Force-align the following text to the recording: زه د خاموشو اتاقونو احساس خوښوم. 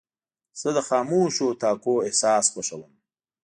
زه 0.59 0.69
د 0.77 0.79
خاموشو 0.87 1.45
اتاقونو 1.53 2.03
احساس 2.07 2.45
خوښوم. 2.53 2.93